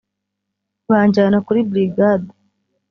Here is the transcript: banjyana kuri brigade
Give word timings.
banjyana 0.89 1.37
kuri 1.45 1.59
brigade 1.69 2.29